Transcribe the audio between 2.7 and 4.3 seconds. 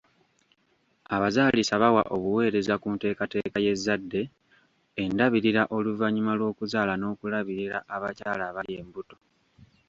ku nteekateeka y'ezzadde,